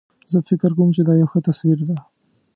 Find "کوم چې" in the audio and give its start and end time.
0.77-1.01